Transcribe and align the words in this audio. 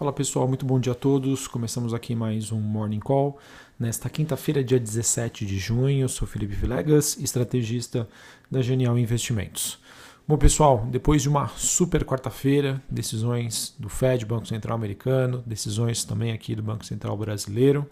Fala 0.00 0.14
pessoal, 0.14 0.48
muito 0.48 0.64
bom 0.64 0.80
dia 0.80 0.92
a 0.92 0.94
todos. 0.94 1.46
Começamos 1.46 1.92
aqui 1.92 2.14
mais 2.14 2.50
um 2.50 2.58
Morning 2.58 3.00
Call. 3.00 3.38
Nesta 3.78 4.08
quinta-feira, 4.08 4.64
dia 4.64 4.80
17 4.80 5.44
de 5.44 5.58
junho, 5.58 6.00
eu 6.00 6.08
sou 6.08 6.26
Felipe 6.26 6.54
Vilegas, 6.54 7.18
estrategista 7.18 8.08
da 8.50 8.62
Genial 8.62 8.98
Investimentos. 8.98 9.78
Bom 10.26 10.38
pessoal, 10.38 10.88
depois 10.90 11.20
de 11.20 11.28
uma 11.28 11.48
super 11.48 12.02
quarta-feira, 12.02 12.82
decisões 12.88 13.74
do 13.78 13.90
Fed, 13.90 14.24
Banco 14.24 14.46
Central 14.46 14.74
Americano, 14.74 15.44
decisões 15.44 16.02
também 16.02 16.32
aqui 16.32 16.54
do 16.54 16.62
Banco 16.62 16.86
Central 16.86 17.14
Brasileiro, 17.18 17.86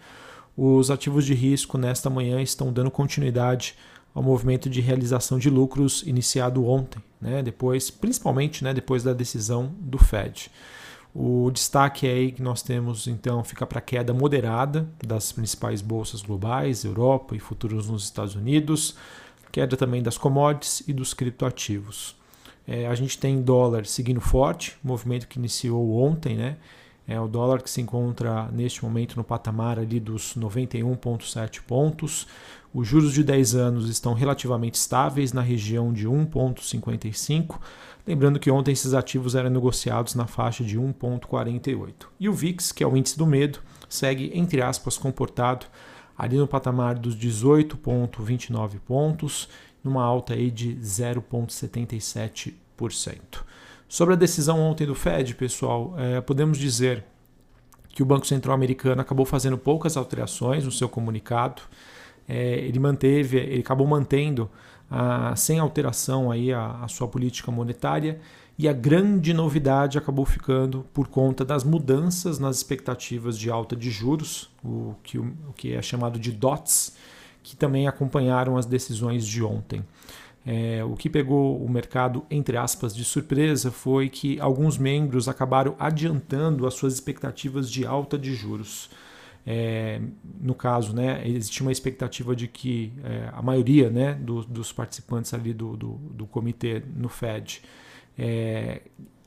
os 0.57 0.91
ativos 0.91 1.27
de 1.27 1.35
risco 1.35 1.77
nesta 1.77 2.09
manhã 2.09 2.41
estão 2.41 2.73
dando 2.73 2.91
continuidade 2.91 3.75
ao 4.15 4.23
movimento 4.23 4.71
de 4.71 4.81
realização 4.81 5.39
de 5.39 5.51
lucros 5.51 6.03
iniciado 6.07 6.65
ontem, 6.65 7.03
né? 7.21 7.43
depois, 7.43 7.91
principalmente 7.91 8.65
né, 8.65 8.73
depois 8.73 9.03
da 9.03 9.13
decisão 9.13 9.75
do 9.79 9.99
Fed. 9.99 10.51
O 11.15 11.51
destaque 11.51 12.07
aí 12.07 12.33
que 12.33 12.43
nós 12.43 12.63
temos 12.63 13.07
então 13.07 13.43
fica 13.43 13.67
para 13.67 13.79
a 13.79 13.83
queda 13.83 14.13
moderada 14.13 14.89
das 15.05 15.33
principais 15.33 15.81
bolsas 15.81 16.23
globais, 16.23 16.85
Europa 16.85 17.35
e 17.35 17.39
futuros 17.39 17.89
nos 17.89 18.05
Estados 18.05 18.35
Unidos, 18.35 18.95
queda 19.51 19.77
também 19.77 20.03
das 20.03 20.19
commodities 20.19 20.83
e 20.87 20.93
dos 20.93 21.15
criptoativos. 21.15 22.17
É, 22.67 22.87
a 22.87 22.95
gente 22.95 23.19
tem 23.19 23.41
dólar 23.41 23.87
seguindo 23.87 24.21
forte, 24.21 24.77
movimento 24.85 25.27
que 25.27 25.39
iniciou 25.39 25.99
ontem, 26.03 26.37
né? 26.37 26.57
É 27.07 27.19
o 27.19 27.27
dólar 27.27 27.63
que 27.63 27.71
se 27.71 27.81
encontra 27.81 28.51
neste 28.53 28.85
momento 28.85 29.17
no 29.17 29.25
patamar 29.25 29.79
ali 29.79 29.99
dos 29.99 30.35
91,7 30.37 31.63
pontos. 31.63 32.27
Os 32.73 32.87
juros 32.87 33.13
de 33.13 33.25
10 33.25 33.55
anos 33.55 33.89
estão 33.89 34.13
relativamente 34.13 34.75
estáveis 34.75 35.33
na 35.33 35.41
região 35.41 35.93
de 35.93 36.07
1,55. 36.09 37.59
Lembrando 38.07 38.39
que 38.39 38.51
ontem 38.51 38.73
esses 38.73 38.95
ativos 38.95 39.35
eram 39.35 39.51
negociados 39.51 40.15
na 40.15 40.27
faixa 40.27 40.63
de 40.63 40.79
1,48. 40.79 42.07
E 42.21 42.29
o 42.29 42.33
VIX, 42.33 42.73
que 42.73 42.85
é 42.85 42.87
o 42.87 42.97
índice 42.97 43.19
do 43.19 43.27
medo, 43.27 43.61
segue, 43.89 44.31
entre 44.35 44.61
aspas, 44.63 44.99
comportado 44.99 45.67
ali 46.17 46.37
no 46.37 46.47
patamar 46.49 46.99
dos 46.99 47.17
18,29 47.17 48.79
pontos, 48.81 49.49
numa 49.83 50.03
alta 50.03 50.35
aí 50.35 50.51
de 50.51 50.75
0,77%. 50.77 52.55
Sobre 53.89 54.15
a 54.15 54.17
decisão 54.17 54.61
ontem 54.61 54.87
do 54.87 54.95
Fed, 54.95 55.35
pessoal, 55.35 55.95
é, 55.97 56.21
podemos 56.21 56.59
dizer 56.59 57.05
que 57.89 58.03
o 58.03 58.07
Banco 58.07 58.27
Central 58.27 58.55
Americano 58.55 59.01
acabou 59.01 59.25
fazendo 59.25 59.57
poucas 59.57 59.97
alterações 59.97 60.65
no 60.65 60.71
seu 60.71 60.89
comunicado. 60.89 61.63
É, 62.29 62.59
ele 62.59 62.79
manteve, 62.79 63.39
ele 63.39 63.61
acabou 63.61 63.87
mantendo 63.87 64.51
a, 64.91 65.35
sem 65.35 65.59
alteração 65.59 66.31
aí 66.31 66.53
a, 66.53 66.83
a 66.83 66.89
sua 66.89 67.09
política 67.09 67.51
monetária 67.51 68.21
e 68.59 68.69
a 68.69 68.73
grande 68.73 69.33
novidade 69.33 69.97
acabou 69.97 70.25
ficando 70.25 70.85
por 70.93 71.07
conta 71.07 71.45
das 71.45 71.63
mudanças 71.63 72.41
nas 72.41 72.57
expectativas 72.57 73.39
de 73.39 73.51
alta 73.51 73.77
de 73.77 73.89
juros, 73.89 74.51
o 74.65 74.97
que, 75.03 75.17
o 75.17 75.53
que 75.57 75.75
é 75.75 75.81
chamado 75.81 76.19
de 76.19 76.33
DOTS, 76.33 76.97
que 77.43 77.55
também 77.55 77.87
acompanharam 77.87 78.57
as 78.57 78.67
decisões 78.67 79.25
de 79.25 79.45
ontem. 79.45 79.85
É, 80.45 80.83
o 80.83 80.97
que 80.97 81.09
pegou 81.09 81.63
o 81.63 81.71
mercado, 81.71 82.25
entre 82.31 82.57
aspas, 82.57 82.97
de 82.97 83.05
surpresa 83.05 83.71
foi 83.71 84.09
que 84.09 84.41
alguns 84.41 84.77
membros 84.77 85.29
acabaram 85.29 85.77
adiantando 85.79 86.67
as 86.67 86.75
suas 86.75 86.95
expectativas 86.95 87.71
de 87.71 87.87
alta 87.87 88.19
de 88.19 88.35
juros. 88.35 88.91
É, 89.47 90.01
no 90.41 90.55
caso, 90.55 90.95
né, 90.95 91.27
existia 91.27 91.65
uma 91.65 91.73
expectativa 91.73 92.37
de 92.37 92.47
que 92.47 92.93
é, 93.03 93.31
a 93.33 93.41
maioria 93.41 93.89
né, 93.89 94.15
do, 94.15 94.45
dos 94.45 94.73
participantes 94.73 95.33
ali 95.33 95.55
do, 95.55 95.77
do, 95.77 95.93
do 95.95 96.27
comitê 96.27 96.83
no 96.95 97.09
Fed, 97.09 97.63
é, 98.19 98.83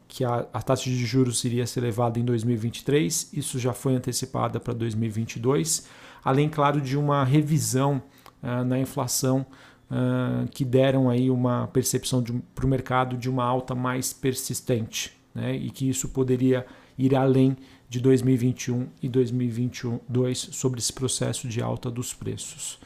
que 0.08 0.24
a, 0.24 0.46
a, 0.54 0.62
taxa 0.62 0.90
de 0.90 1.06
juros 1.06 1.44
iria 1.44 1.66
ser 1.66 1.80
elevada 1.80 2.20
em 2.20 2.26
2023, 2.26 3.32
isso 3.34 3.58
já 3.58 3.74
foi 3.74 3.96
antecipada 3.96 4.60
para 4.60 4.74
2022, 4.74 5.88
além, 6.24 6.50
claro, 6.50 6.82
de 6.82 6.98
uma 6.98 7.24
revisão 7.24 8.04
ah, 8.44 8.64
na 8.64 8.80
inflação 8.80 9.46
uh, 9.92 10.48
que 10.50 10.66
deram 10.66 11.12
aí 11.12 11.30
uma 11.30 11.68
percepção 11.68 12.24
para 12.56 12.66
o 12.66 12.68
mercado 12.68 13.16
de 13.16 13.30
uma 13.30 13.44
alta 13.44 13.76
mais 13.76 14.12
persistente 14.12 15.16
né? 15.34 15.56
e 15.56 15.70
que 15.70 15.88
isso 15.88 16.10
poderia 16.10 16.66
ir 16.98 17.16
além 17.16 17.56
de 17.92 18.00
2021 18.00 18.88
e 19.04 19.10
2022 19.10 20.38
sobre 20.54 20.80
esse 20.80 20.94
processo 20.94 21.46
de 21.46 21.62
alta 21.62 21.92
dos 21.92 22.14
preços. 22.14 22.80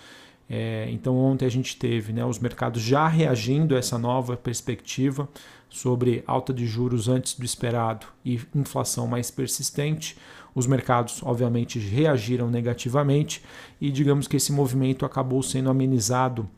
É, 0.49 0.87
então 0.89 1.15
ontem 1.15 1.45
a 1.45 1.49
gente 1.49 1.77
teve 1.77 2.11
né, 2.11 2.25
os 2.25 2.39
mercados 2.39 2.81
já 2.81 3.07
reagindo 3.07 3.75
a 3.75 3.77
essa 3.77 3.99
nova 3.99 4.35
perspectiva 4.35 5.29
sobre 5.69 6.23
alta 6.25 6.51
de 6.51 6.65
juros 6.65 7.07
antes 7.07 7.37
do 7.37 7.45
esperado 7.45 8.07
e 8.25 8.41
inflação 8.55 9.05
mais 9.05 9.29
persistente. 9.29 10.17
Os 10.55 10.65
mercados, 10.65 11.21
obviamente, 11.21 11.77
reagiram 11.77 12.49
negativamente 12.49 13.43
e 13.79 13.91
digamos 13.91 14.27
que 14.27 14.37
esse 14.37 14.51
movimento 14.51 15.05
acabou 15.05 15.43
sendo 15.43 15.69
amenizado 15.69 16.49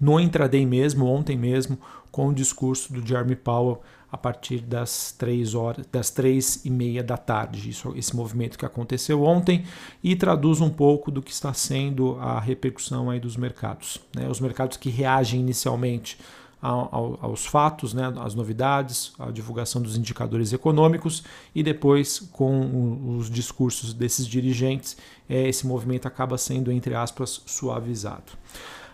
no 0.00 0.20
intraday 0.20 0.64
mesmo, 0.66 1.06
ontem 1.06 1.36
mesmo, 1.36 1.78
com 2.10 2.28
o 2.28 2.34
discurso 2.34 2.92
do 2.92 3.06
Jeremy 3.06 3.36
Powell 3.36 3.80
a 4.10 4.16
partir 4.16 4.60
das 4.60 5.12
três 5.12 5.54
horas, 5.54 5.84
das 5.90 6.10
três 6.10 6.64
e 6.64 6.70
meia 6.70 7.02
da 7.02 7.16
tarde. 7.16 7.68
Isso, 7.68 7.92
esse 7.96 8.14
movimento 8.14 8.58
que 8.58 8.64
aconteceu 8.64 9.22
ontem 9.22 9.64
e 10.02 10.14
traduz 10.14 10.60
um 10.60 10.70
pouco 10.70 11.10
do 11.10 11.20
que 11.20 11.32
está 11.32 11.52
sendo 11.52 12.16
a 12.20 12.38
repercussão 12.38 13.10
aí 13.10 13.20
dos 13.20 13.36
mercados. 13.36 13.98
Né? 14.14 14.28
Os 14.28 14.40
mercados 14.40 14.76
que 14.76 14.88
reagem 14.88 15.40
inicialmente 15.40 16.18
ao, 16.62 17.18
aos 17.20 17.46
fatos, 17.46 17.92
né, 17.92 18.12
às 18.18 18.34
novidades, 18.34 19.12
à 19.18 19.30
divulgação 19.30 19.80
dos 19.80 19.96
indicadores 19.96 20.52
econômicos 20.52 21.22
e 21.54 21.62
depois 21.62 22.18
com 22.32 23.18
os 23.18 23.30
discursos 23.30 23.92
desses 23.92 24.26
dirigentes, 24.26 24.96
é, 25.28 25.48
esse 25.48 25.66
movimento 25.66 26.08
acaba 26.08 26.38
sendo, 26.38 26.72
entre 26.72 26.94
aspas, 26.94 27.42
suavizado. 27.46 28.32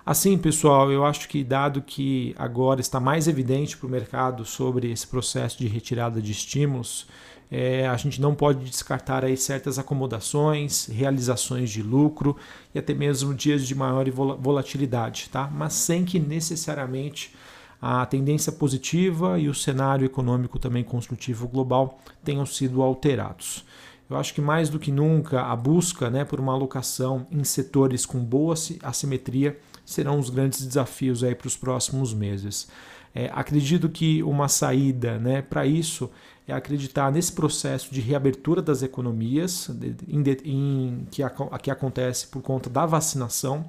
Assim, 0.05 0.37
pessoal, 0.37 0.91
eu 0.91 1.05
acho 1.05 1.29
que 1.29 1.45
dado 1.45 1.81
que 1.81 2.35
agora 2.37 2.81
está 2.81 2.99
mais 2.99 3.29
evidente 3.29 3.77
para 3.77 3.87
o 3.87 3.91
mercado 3.91 4.45
sobre 4.45 4.91
esse 4.91 5.07
processo 5.07 5.59
de 5.59 5.69
retirada 5.69 6.21
de 6.21 6.33
estímulos, 6.33 7.07
é, 7.49 7.87
a 7.87 7.97
gente 7.97 8.21
não 8.21 8.35
pode 8.35 8.65
descartar 8.65 9.25
aí 9.25 9.37
certas 9.37 9.79
acomodações, 9.79 10.87
realizações 10.87 11.71
de 11.71 11.83
lucro 11.83 12.37
e 12.75 12.81
até 12.81 12.93
mesmo 12.93 13.33
dias 13.33 13.65
de 13.65 13.77
maior 13.77 14.11
volatilidade, 14.11 15.29
tá? 15.31 15.49
Mas 15.53 15.75
sem 15.75 16.05
que 16.05 16.19
necessariamente 16.19 17.33
a 17.81 18.05
tendência 18.05 18.51
positiva 18.51 19.39
e 19.39 19.49
o 19.49 19.55
cenário 19.55 20.05
econômico 20.05 20.59
também 20.59 20.83
construtivo 20.83 21.47
global 21.47 22.01
tenham 22.25 22.47
sido 22.47 22.83
alterados. 22.83 23.65
Eu 24.11 24.17
acho 24.17 24.35
que 24.35 24.41
mais 24.41 24.69
do 24.69 24.81
que 24.81 24.91
nunca 24.91 25.43
a 25.43 25.55
busca 25.55 26.11
né, 26.11 26.25
por 26.25 26.41
uma 26.41 26.53
alocação 26.53 27.27
em 27.31 27.45
setores 27.45 28.05
com 28.05 28.19
boa 28.19 28.55
assimetria 28.83 29.59
serão 29.85 30.19
os 30.19 30.31
grandes 30.31 30.65
desafios 30.65 31.23
aí 31.25 31.35
para 31.35 31.49
os 31.49 31.57
próximos 31.57 32.15
meses. 32.15 32.69
É, 33.15 33.31
acredito 33.33 33.89
que 33.89 34.23
uma 34.23 34.49
saída 34.49 35.19
né, 35.19 35.43
para 35.43 35.67
isso 35.67 36.11
é 36.49 36.53
acreditar 36.53 37.13
nesse 37.13 37.33
processo 37.33 37.93
de 37.93 38.01
reabertura 38.01 38.63
das 38.63 38.83
economias 38.83 39.71
em, 40.09 40.23
em, 40.45 41.07
que, 41.11 41.23
que 41.63 41.71
acontece 41.71 42.27
por 42.27 42.43
conta 42.43 42.71
da 42.71 42.87
vacinação 42.87 43.69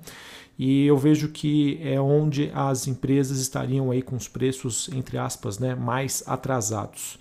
e 0.57 0.85
eu 0.85 0.97
vejo 0.97 1.29
que 1.29 1.79
é 1.81 1.99
onde 1.99 2.51
as 2.53 2.87
empresas 2.87 3.39
estariam 3.39 3.91
aí 3.91 4.01
com 4.01 4.15
os 4.15 4.27
preços 4.27 4.89
entre 4.93 5.17
aspas 5.17 5.59
né, 5.59 5.75
mais 5.75 6.23
atrasados. 6.25 7.19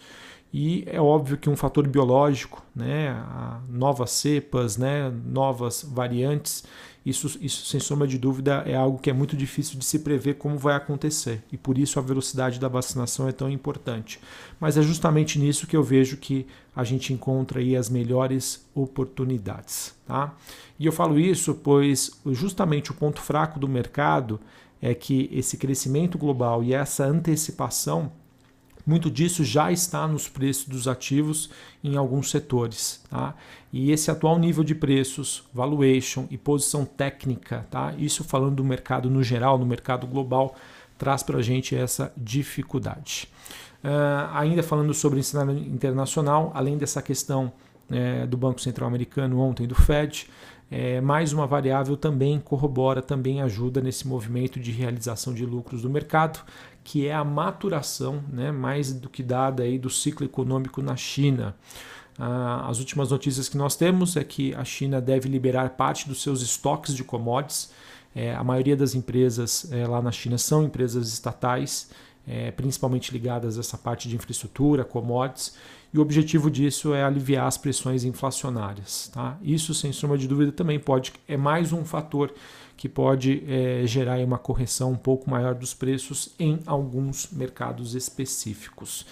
E 0.53 0.85
é 0.87 1.01
óbvio 1.01 1.39
que 1.39 1.49
um 1.49 1.57
fator 1.57 1.89
biológico, 1.89 2.63
né, 2.77 3.17
novas 3.71 4.11
cepas, 4.11 4.77
né, 4.77 5.11
novas 5.25 5.83
variantes, 5.83 6.63
isso, 7.05 7.39
isso 7.41 7.67
sem 7.67 7.81
sombra 7.81 8.07
de 8.07 8.17
dúvida 8.17 8.63
é 8.65 8.77
algo 8.77 8.99
que 8.99 9.11
é 9.11 9.13
muito 9.13 9.37
difícil 9.37 9.79
de 9.79 9.85
se 9.85 9.99
prever 9.99 10.35
como 10.35 10.57
vai 10.57 10.77
acontecer. 10.77 11.43
E 11.51 11.57
por 11.57 11.77
isso 11.77 11.99
a 11.99 12.03
velocidade 12.03 12.61
da 12.61 12.69
vacinação 12.69 13.29
é 13.29 13.33
tão 13.33 13.51
importante. 13.51 14.21
Mas 14.61 14.77
é 14.77 14.83
justamente 14.83 15.39
nisso 15.39 15.67
que 15.67 15.77
eu 15.77 15.83
vejo 15.83 16.17
que 16.17 16.47
a 16.75 16.85
gente 16.85 17.13
encontra 17.13 17.59
aí 17.59 17.77
as 17.77 17.91
melhores 17.91 18.65
oportunidades. 18.75 19.95
Tá? 20.07 20.35
E 20.79 20.87
eu 20.87 20.93
falo 20.93 21.19
isso 21.19 21.55
pois 21.55 22.13
justamente 22.27 22.93
o 22.93 22.95
ponto 22.95 23.21
fraco 23.21 23.59
do 23.59 23.69
mercado 23.69 24.41
é 24.81 24.95
que 24.95 25.29
esse 25.33 25.57
crescimento 25.57 26.17
global 26.17 26.63
e 26.63 26.73
essa 26.73 27.05
antecipação 27.05 28.13
muito 28.87 29.11
disso 29.11 29.45
já 29.45 29.71
está 29.71 30.07
nos 30.07 30.29
preços 30.29 30.67
dos 30.67 30.89
ativos 30.89 31.51
em 31.83 31.97
alguns 31.97 32.31
setores. 32.31 33.03
Tá? 33.09 33.35
E 33.73 33.91
esse 33.91 34.11
atual 34.11 34.39
nível 34.39 34.65
de 34.65 34.75
preços, 34.75 35.45
valuation 35.53 36.27
e 36.31 36.37
posição 36.37 36.85
técnica, 36.85 37.67
tá? 37.71 37.95
isso 37.99 38.25
falando 38.25 38.57
do 38.57 38.65
mercado 38.65 39.09
no 39.09 39.23
geral, 39.23 39.59
no 39.59 39.67
mercado 39.67 40.07
global, 40.07 40.57
traz 40.99 41.23
para 41.23 41.39
a 41.39 41.43
gente 41.43 41.75
essa 41.75 42.13
dificuldade. 42.17 43.29
Uh, 43.83 44.31
ainda 44.35 44.63
falando 44.63 44.95
sobre 44.95 45.19
o 45.19 45.25
cenário 45.25 45.59
internacional, 45.59 46.53
além 46.55 46.79
dessa 46.79 47.03
questão 47.03 47.53
é, 47.91 48.27
do 48.27 48.37
Banco 48.37 48.61
Central 48.61 48.89
Americano 48.89 49.41
ontem 49.41 49.67
do 49.67 49.75
Fed, 49.75 50.29
é, 50.75 51.03
mais 51.03 51.35
uma 51.35 51.47
variável 51.47 51.99
também 51.99 52.41
corrobora, 52.41 53.03
também 53.03 53.43
ajuda 53.43 53.83
nesse 53.83 54.09
movimento 54.09 54.59
de 54.59 54.71
realização 54.71 55.35
de 55.35 55.45
lucros 55.45 55.83
do 55.83 55.91
mercado, 55.91 56.41
que 56.83 57.07
é 57.07 57.13
a 57.13 57.23
maturação, 57.23 58.25
né, 58.33 58.51
mais 58.51 58.91
do 58.91 59.11
que 59.11 59.23
dada 59.23 59.65
aí 59.65 59.79
do 59.79 59.91
ciclo 59.91 60.25
econômico 60.25 60.81
na 60.81 60.97
China. 60.97 61.55
Ah, 62.19 62.67
as 62.71 62.79
últimas 62.79 63.11
notícias 63.11 63.51
que 63.51 63.57
nós 63.59 63.77
temos 63.77 64.17
é 64.17 64.25
que 64.25 64.55
a 64.55 64.65
China 64.65 64.99
deve 64.99 65.29
liberar 65.29 65.69
parte 65.77 66.09
dos 66.09 66.23
seus 66.23 66.41
estoques 66.41 66.95
de 66.95 67.05
commodities. 67.05 67.71
É, 68.15 68.35
a 68.35 68.43
maioria 68.43 68.77
das 68.77 68.95
empresas 68.95 69.71
é, 69.71 69.87
lá 69.87 70.01
na 70.01 70.11
China 70.11 70.39
são 70.39 70.65
empresas 70.65 71.13
estatais, 71.13 71.91
é, 72.27 72.51
principalmente 72.51 73.13
ligadas 73.13 73.57
a 73.57 73.61
essa 73.61 73.77
parte 73.77 74.09
de 74.09 74.17
infraestrutura, 74.17 74.85
commodities, 74.85 75.55
e 75.93 75.99
o 75.99 76.03
objetivo 76.03 76.51
disso 76.51 76.95
é 76.95 77.05
aliviar 77.05 77.47
as 77.47 77.59
pressões 77.59 78.05
inflacionárias. 78.05 79.11
Tá? 79.13 79.37
Isso, 79.43 79.75
sem 79.75 79.93
sombra 79.93 80.17
de 80.17 80.27
dúvida, 80.27 80.51
também 80.51 80.79
pode 80.79 81.13
é 81.29 81.37
mais 81.37 81.73
um 81.73 81.85
fator 81.85 82.33
que 82.77 82.89
pode 82.89 83.45
é, 83.47 83.83
gerar 83.87 84.19
uma 84.21 84.39
correção 84.39 84.93
um 84.93 84.97
pouco 84.97 85.31
maior 85.31 85.55
dos 85.55 85.75
preços 85.75 86.35
em 86.39 86.61
alguns 86.65 87.31
mercados 87.31 87.95
específicos. 87.95 89.07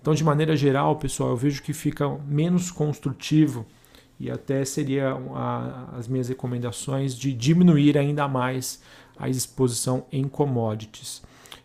Então, 0.00 0.12
de 0.12 0.24
maneira 0.24 0.56
geral, 0.56 0.96
pessoal, 0.96 1.30
eu 1.30 1.36
vejo 1.36 1.62
que 1.62 1.72
fica 1.72 2.08
menos 2.26 2.70
construtivo 2.70 3.64
e 4.18 4.30
até 4.30 4.64
seria 4.64 5.12
a, 5.34 5.96
as 5.96 6.08
minhas 6.08 6.28
recomendações 6.28 7.16
de 7.16 7.32
diminuir 7.32 7.96
ainda 7.96 8.28
mais 8.28 8.82
a 9.16 9.28
exposição 9.28 10.04
em 10.10 10.24
commodities. 10.24 11.22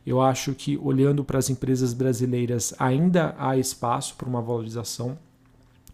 Eu 0.09 0.19
acho 0.19 0.55
que 0.55 0.75
olhando 0.75 1.23
para 1.23 1.37
as 1.37 1.51
empresas 1.51 1.93
brasileiras 1.93 2.73
ainda 2.79 3.35
há 3.37 3.55
espaço 3.55 4.15
para 4.15 4.27
uma 4.27 4.41
valorização 4.41 5.19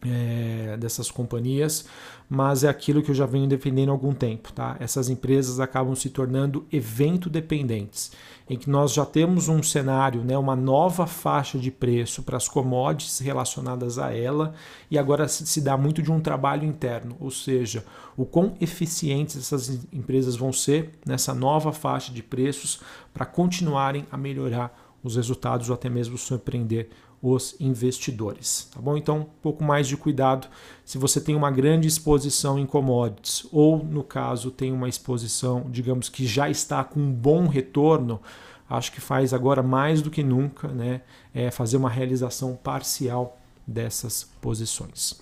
é, 0.05 0.77
dessas 0.77 1.09
companhias, 1.09 1.85
mas 2.29 2.63
é 2.63 2.69
aquilo 2.69 3.01
que 3.01 3.11
eu 3.11 3.15
já 3.15 3.25
venho 3.25 3.47
defendendo 3.47 3.89
há 3.89 3.91
algum 3.91 4.13
tempo. 4.13 4.51
Tá? 4.53 4.75
Essas 4.79 5.09
empresas 5.09 5.59
acabam 5.59 5.95
se 5.95 6.09
tornando 6.09 6.65
evento 6.71 7.29
dependentes, 7.29 8.11
em 8.49 8.57
que 8.57 8.69
nós 8.69 8.93
já 8.93 9.05
temos 9.05 9.49
um 9.49 9.63
cenário, 9.63 10.23
né, 10.23 10.37
uma 10.37 10.55
nova 10.55 11.07
faixa 11.07 11.57
de 11.57 11.71
preço 11.71 12.21
para 12.21 12.37
as 12.37 12.47
commodities 12.47 13.19
relacionadas 13.19 13.97
a 13.97 14.13
ela, 14.15 14.53
e 14.89 14.97
agora 14.97 15.27
se 15.27 15.59
dá 15.61 15.75
muito 15.75 16.01
de 16.01 16.11
um 16.11 16.19
trabalho 16.19 16.63
interno, 16.63 17.15
ou 17.19 17.31
seja, 17.31 17.83
o 18.15 18.25
quão 18.25 18.55
eficientes 18.61 19.35
essas 19.37 19.87
empresas 19.91 20.35
vão 20.35 20.53
ser 20.53 20.91
nessa 21.05 21.33
nova 21.33 21.73
faixa 21.73 22.13
de 22.13 22.21
preços 22.21 22.79
para 23.13 23.25
continuarem 23.25 24.05
a 24.11 24.17
melhorar 24.17 24.85
os 25.03 25.15
resultados 25.15 25.69
ou 25.69 25.75
até 25.75 25.87
mesmo 25.87 26.17
surpreender 26.17 26.89
os 27.33 27.55
investidores, 27.59 28.69
tá 28.73 28.79
bom? 28.79 28.95
Então, 28.97 29.19
um 29.19 29.41
pouco 29.41 29.63
mais 29.63 29.87
de 29.87 29.97
cuidado 29.97 30.47
se 30.83 30.97
você 30.97 31.19
tem 31.19 31.35
uma 31.35 31.49
grande 31.49 31.87
exposição 31.87 32.59
em 32.59 32.65
commodities 32.65 33.47
ou, 33.51 33.83
no 33.83 34.03
caso, 34.03 34.51
tem 34.51 34.71
uma 34.71 34.87
exposição, 34.87 35.65
digamos 35.69 36.09
que 36.09 36.27
já 36.27 36.49
está 36.49 36.83
com 36.83 36.99
um 36.99 37.11
bom 37.11 37.47
retorno, 37.47 38.21
acho 38.69 38.91
que 38.91 39.01
faz 39.01 39.33
agora 39.33 39.63
mais 39.63 40.01
do 40.01 40.11
que 40.11 40.23
nunca, 40.23 40.67
né, 40.67 41.01
é 41.33 41.49
fazer 41.49 41.77
uma 41.77 41.89
realização 41.89 42.55
parcial 42.55 43.39
dessas 43.65 44.29
posições. 44.39 45.19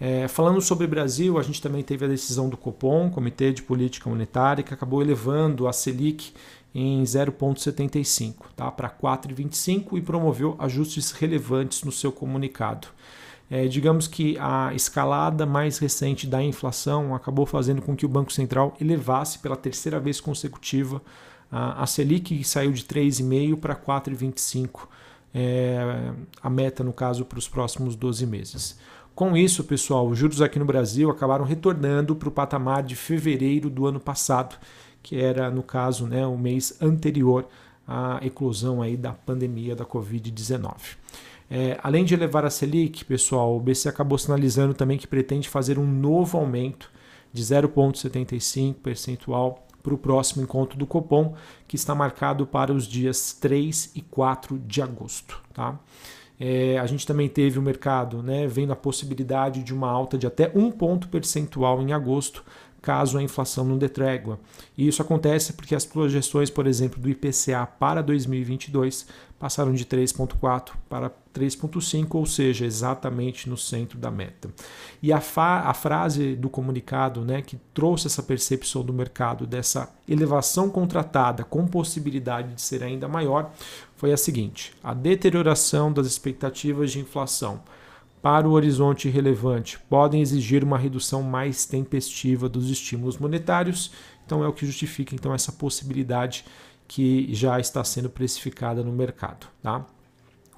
É, 0.00 0.26
falando 0.26 0.60
sobre 0.60 0.86
Brasil, 0.86 1.38
a 1.38 1.42
gente 1.42 1.62
também 1.62 1.82
teve 1.82 2.04
a 2.04 2.08
decisão 2.08 2.48
do 2.48 2.56
Copom, 2.56 3.08
Comitê 3.08 3.52
de 3.52 3.62
Política 3.62 4.10
Monetária, 4.10 4.64
que 4.64 4.74
acabou 4.74 5.00
elevando 5.00 5.68
a 5.68 5.72
Selic 5.72 6.32
em 6.74 7.02
0,75 7.02 8.34
tá, 8.56 8.70
para 8.70 8.88
4,25 8.88 9.98
e 9.98 10.00
promoveu 10.00 10.56
ajustes 10.58 11.12
relevantes 11.12 11.82
no 11.82 11.92
seu 11.92 12.10
comunicado. 12.10 12.88
É, 13.50 13.66
digamos 13.66 14.08
que 14.08 14.38
a 14.38 14.72
escalada 14.74 15.44
mais 15.44 15.76
recente 15.76 16.26
da 16.26 16.42
inflação 16.42 17.14
acabou 17.14 17.44
fazendo 17.44 17.82
com 17.82 17.94
que 17.94 18.06
o 18.06 18.08
Banco 18.08 18.32
Central 18.32 18.74
elevasse 18.80 19.38
pela 19.40 19.56
terceira 19.56 20.00
vez 20.00 20.20
consecutiva 20.20 21.02
a, 21.50 21.82
a 21.82 21.86
Selic, 21.86 22.38
que 22.38 22.44
saiu 22.44 22.72
de 22.72 22.82
3,5 22.82 23.58
para 23.58 23.76
4,25, 23.76 24.88
é, 25.34 26.12
a 26.42 26.48
meta, 26.48 26.82
no 26.82 26.94
caso, 26.94 27.26
para 27.26 27.38
os 27.38 27.46
próximos 27.46 27.94
12 27.94 28.26
meses. 28.26 28.78
Com 29.14 29.36
isso, 29.36 29.64
pessoal, 29.64 30.08
os 30.08 30.18
juros 30.18 30.40
aqui 30.40 30.58
no 30.58 30.64
Brasil 30.64 31.10
acabaram 31.10 31.44
retornando 31.44 32.16
para 32.16 32.30
o 32.30 32.32
patamar 32.32 32.82
de 32.82 32.96
fevereiro 32.96 33.68
do 33.68 33.86
ano 33.86 34.00
passado 34.00 34.56
que 35.02 35.18
era, 35.18 35.50
no 35.50 35.62
caso, 35.62 36.06
né, 36.06 36.26
o 36.26 36.36
mês 36.36 36.76
anterior 36.80 37.46
à 37.86 38.20
eclosão 38.22 38.80
aí 38.80 38.96
da 38.96 39.12
pandemia 39.12 39.74
da 39.74 39.84
Covid-19. 39.84 40.96
É, 41.50 41.78
além 41.82 42.04
de 42.04 42.14
elevar 42.14 42.44
a 42.44 42.50
Selic, 42.50 43.04
pessoal, 43.04 43.54
o 43.54 43.60
BC 43.60 43.88
acabou 43.88 44.16
sinalizando 44.16 44.72
também 44.72 44.96
que 44.96 45.06
pretende 45.06 45.48
fazer 45.48 45.78
um 45.78 45.86
novo 45.86 46.38
aumento 46.38 46.90
de 47.32 47.42
0,75 47.42 48.74
percentual 48.74 49.66
para 49.82 49.92
o 49.92 49.98
próximo 49.98 50.42
encontro 50.42 50.78
do 50.78 50.86
Copom, 50.86 51.34
que 51.66 51.76
está 51.76 51.94
marcado 51.94 52.46
para 52.46 52.72
os 52.72 52.86
dias 52.86 53.32
3 53.32 53.92
e 53.94 54.00
4 54.00 54.58
de 54.60 54.80
agosto. 54.80 55.42
Tá? 55.52 55.78
É, 56.38 56.78
a 56.78 56.86
gente 56.86 57.06
também 57.06 57.28
teve 57.28 57.58
o 57.58 57.62
mercado 57.62 58.22
né, 58.22 58.46
vendo 58.46 58.72
a 58.72 58.76
possibilidade 58.76 59.62
de 59.62 59.74
uma 59.74 59.90
alta 59.90 60.16
de 60.16 60.26
até 60.26 60.50
um 60.54 60.70
ponto 60.70 61.08
percentual 61.08 61.82
em 61.82 61.92
agosto, 61.92 62.44
caso 62.82 63.16
a 63.16 63.22
inflação 63.22 63.64
não 63.64 63.78
dê 63.78 63.88
trégua. 63.88 64.40
E 64.76 64.88
isso 64.88 65.00
acontece 65.00 65.52
porque 65.52 65.74
as 65.74 65.86
projeções, 65.86 66.50
por 66.50 66.66
exemplo, 66.66 67.00
do 67.00 67.08
IPCA 67.08 67.64
para 67.78 68.02
2022 68.02 69.06
passaram 69.38 69.72
de 69.72 69.84
3,4 69.84 70.72
para 70.88 71.10
3,5, 71.34 72.14
ou 72.14 72.26
seja, 72.26 72.64
exatamente 72.64 73.48
no 73.48 73.56
centro 73.56 73.98
da 73.98 74.08
meta. 74.08 74.48
E 75.02 75.12
a, 75.12 75.16
a 75.16 75.74
frase 75.74 76.36
do 76.36 76.48
comunicado 76.48 77.22
né, 77.22 77.42
que 77.42 77.56
trouxe 77.74 78.06
essa 78.06 78.22
percepção 78.22 78.84
do 78.84 78.92
mercado 78.92 79.46
dessa 79.46 79.88
elevação 80.08 80.68
contratada 80.68 81.42
com 81.42 81.66
possibilidade 81.66 82.54
de 82.54 82.62
ser 82.62 82.82
ainda 82.84 83.08
maior 83.08 83.50
foi 83.96 84.12
a 84.12 84.16
seguinte: 84.16 84.74
a 84.82 84.94
deterioração 84.94 85.92
das 85.92 86.06
expectativas 86.06 86.92
de 86.92 87.00
inflação 87.00 87.62
para 88.22 88.48
o 88.48 88.52
horizonte 88.52 89.08
relevante 89.08 89.78
podem 89.90 90.22
exigir 90.22 90.62
uma 90.62 90.78
redução 90.78 91.22
mais 91.22 91.66
tempestiva 91.66 92.48
dos 92.48 92.70
estímulos 92.70 93.18
monetários. 93.18 93.90
Então 94.24 94.44
é 94.44 94.48
o 94.48 94.52
que 94.52 94.64
justifica 94.64 95.14
então 95.14 95.34
essa 95.34 95.50
possibilidade 95.50 96.44
que 96.86 97.28
já 97.34 97.58
está 97.58 97.82
sendo 97.82 98.08
precificada 98.08 98.82
no 98.82 98.92
mercado. 98.92 99.48
Tá? 99.60 99.84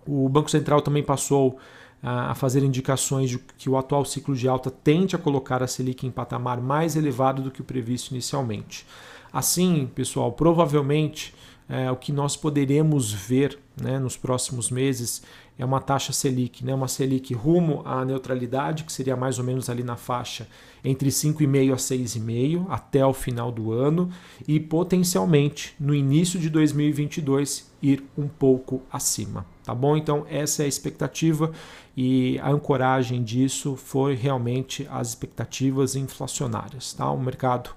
O 0.06 0.28
Banco 0.28 0.50
Central 0.50 0.82
também 0.82 1.02
passou 1.02 1.58
a 2.02 2.34
fazer 2.34 2.62
indicações 2.62 3.30
de 3.30 3.38
que 3.38 3.70
o 3.70 3.78
atual 3.78 4.04
ciclo 4.04 4.36
de 4.36 4.46
alta 4.46 4.70
tende 4.70 5.16
a 5.16 5.18
colocar 5.18 5.62
a 5.62 5.66
Selic 5.66 6.06
em 6.06 6.10
patamar 6.10 6.60
mais 6.60 6.96
elevado 6.96 7.40
do 7.40 7.50
que 7.50 7.62
o 7.62 7.64
previsto 7.64 8.10
inicialmente. 8.10 8.86
Assim, 9.32 9.90
pessoal, 9.94 10.30
provavelmente 10.32 11.34
é, 11.66 11.90
o 11.90 11.96
que 11.96 12.12
nós 12.12 12.36
poderemos 12.36 13.10
ver 13.10 13.58
né, 13.80 13.98
nos 13.98 14.18
próximos 14.18 14.70
meses 14.70 15.22
é 15.58 15.64
uma 15.64 15.80
taxa 15.80 16.12
Selic, 16.12 16.64
né, 16.64 16.74
uma 16.74 16.88
Selic 16.88 17.32
rumo 17.32 17.82
à 17.84 18.04
neutralidade, 18.04 18.84
que 18.84 18.92
seria 18.92 19.16
mais 19.16 19.38
ou 19.38 19.44
menos 19.44 19.70
ali 19.70 19.82
na 19.82 19.96
faixa 19.96 20.48
entre 20.84 21.08
5,5% 21.08 21.72
a 21.72 21.76
6,5% 21.76 22.66
até 22.68 23.06
o 23.06 23.12
final 23.12 23.52
do 23.52 23.72
ano, 23.72 24.10
e 24.46 24.58
potencialmente 24.58 25.74
no 25.78 25.94
início 25.94 26.38
de 26.38 26.50
2022 26.50 27.70
ir 27.82 28.04
um 28.18 28.28
pouco 28.28 28.82
acima. 28.90 29.46
Tá 29.64 29.74
bom? 29.74 29.96
Então, 29.96 30.26
essa 30.28 30.62
é 30.62 30.66
a 30.66 30.68
expectativa 30.68 31.50
e 31.96 32.38
a 32.40 32.50
ancoragem 32.50 33.22
disso 33.22 33.76
foi 33.76 34.14
realmente 34.14 34.86
as 34.90 35.08
expectativas 35.08 35.96
inflacionárias. 35.96 36.92
Tá? 36.92 37.10
O 37.10 37.18
mercado 37.18 37.70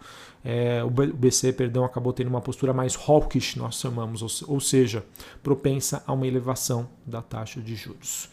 é, 0.49 0.81
o 0.81 0.89
BC 0.89 1.51
perdão, 1.51 1.83
acabou 1.83 2.13
tendo 2.13 2.29
uma 2.29 2.39
postura 2.39 2.73
mais 2.73 2.95
hawkish, 2.95 3.57
nós 3.57 3.79
chamamos, 3.79 4.21
ou, 4.21 4.55
ou 4.55 4.59
seja, 4.61 5.03
propensa 5.43 6.01
a 6.07 6.13
uma 6.13 6.25
elevação 6.25 6.87
da 7.05 7.21
taxa 7.21 7.59
de 7.59 7.75
juros. 7.75 8.29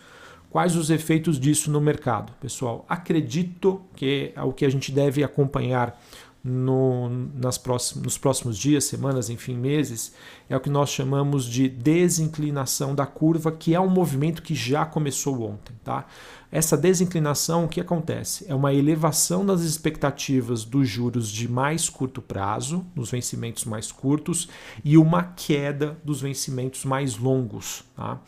Quais 0.48 0.76
os 0.76 0.90
efeitos 0.90 1.40
disso 1.40 1.68
no 1.72 1.80
mercado? 1.80 2.32
Pessoal, 2.40 2.84
acredito 2.88 3.82
que 3.96 4.32
é 4.36 4.42
o 4.42 4.52
que 4.52 4.64
a 4.64 4.70
gente 4.70 4.92
deve 4.92 5.24
acompanhar 5.24 6.00
no, 6.44 7.08
nas 7.34 7.58
nos 7.96 8.18
próximos 8.18 8.58
dias, 8.58 8.84
semanas, 8.84 9.30
enfim, 9.30 9.56
meses, 9.56 10.12
é 10.46 10.54
o 10.54 10.60
que 10.60 10.68
nós 10.68 10.90
chamamos 10.90 11.46
de 11.46 11.70
desinclinação 11.70 12.94
da 12.94 13.06
curva, 13.06 13.50
que 13.50 13.74
é 13.74 13.80
um 13.80 13.88
movimento 13.88 14.42
que 14.42 14.54
já 14.54 14.84
começou 14.84 15.40
ontem. 15.42 15.74
Tá? 15.82 16.04
Essa 16.52 16.76
desinclinação, 16.76 17.64
o 17.64 17.68
que 17.68 17.80
acontece? 17.80 18.44
É 18.46 18.54
uma 18.54 18.74
elevação 18.74 19.44
das 19.44 19.62
expectativas 19.62 20.64
dos 20.64 20.86
juros 20.86 21.30
de 21.30 21.48
mais 21.48 21.88
curto 21.88 22.20
prazo, 22.20 22.84
nos 22.94 23.10
vencimentos 23.10 23.64
mais 23.64 23.90
curtos, 23.90 24.46
e 24.84 24.98
uma 24.98 25.22
queda 25.22 25.96
dos 26.04 26.20
vencimentos 26.20 26.84
mais 26.84 27.16
longos. 27.16 27.84
Tá? 27.96 28.20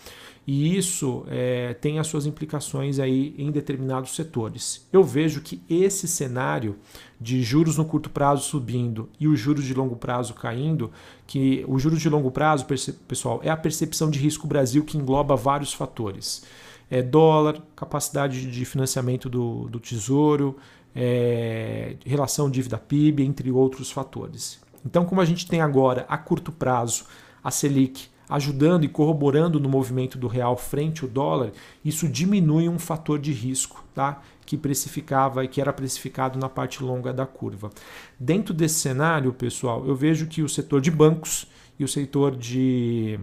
E 0.46 0.76
isso 0.76 1.24
é, 1.26 1.74
tem 1.74 1.98
as 1.98 2.06
suas 2.06 2.24
implicações 2.24 3.00
aí 3.00 3.34
em 3.36 3.50
determinados 3.50 4.14
setores. 4.14 4.86
Eu 4.92 5.02
vejo 5.02 5.40
que 5.40 5.60
esse 5.68 6.06
cenário 6.06 6.76
de 7.20 7.42
juros 7.42 7.76
no 7.76 7.84
curto 7.84 8.08
prazo 8.08 8.44
subindo 8.44 9.08
e 9.18 9.26
os 9.26 9.40
juros 9.40 9.64
de 9.64 9.74
longo 9.74 9.96
prazo 9.96 10.34
caindo, 10.34 10.92
que 11.26 11.64
o 11.66 11.78
juros 11.80 12.00
de 12.00 12.08
longo 12.08 12.30
prazo, 12.30 12.64
pessoal, 13.08 13.40
é 13.42 13.50
a 13.50 13.56
percepção 13.56 14.08
de 14.08 14.20
risco 14.20 14.46
Brasil 14.46 14.84
que 14.84 14.96
engloba 14.96 15.34
vários 15.34 15.72
fatores. 15.72 16.44
É 16.88 17.02
dólar, 17.02 17.60
capacidade 17.74 18.48
de 18.48 18.64
financiamento 18.64 19.28
do, 19.28 19.68
do 19.68 19.80
tesouro, 19.80 20.56
é, 20.94 21.96
relação 22.04 22.48
dívida 22.48 22.78
PIB, 22.78 23.24
entre 23.24 23.50
outros 23.50 23.90
fatores. 23.90 24.60
Então, 24.84 25.04
como 25.04 25.20
a 25.20 25.24
gente 25.24 25.48
tem 25.48 25.60
agora 25.60 26.06
a 26.08 26.16
curto 26.16 26.52
prazo 26.52 27.04
a 27.42 27.50
Selic 27.50 28.08
ajudando 28.28 28.84
e 28.84 28.88
corroborando 28.88 29.60
no 29.60 29.68
movimento 29.68 30.18
do 30.18 30.26
real 30.26 30.56
frente 30.56 31.04
ao 31.04 31.08
dólar, 31.08 31.52
isso 31.84 32.08
diminui 32.08 32.68
um 32.68 32.78
fator 32.78 33.18
de 33.18 33.32
risco, 33.32 33.84
tá? 33.94 34.20
Que 34.44 34.56
precificava 34.56 35.44
e 35.44 35.48
que 35.48 35.60
era 35.60 35.72
precificado 35.72 36.38
na 36.38 36.48
parte 36.48 36.82
longa 36.82 37.12
da 37.12 37.26
curva. 37.26 37.70
Dentro 38.18 38.52
desse 38.52 38.76
cenário, 38.76 39.32
pessoal, 39.32 39.86
eu 39.86 39.94
vejo 39.94 40.26
que 40.26 40.42
o 40.42 40.48
setor 40.48 40.80
de 40.80 40.90
bancos 40.90 41.46
e 41.78 41.84
o 41.84 41.88
setor 41.88 42.34
de, 42.34 43.18